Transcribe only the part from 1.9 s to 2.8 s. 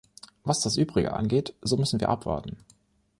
wir abwarten.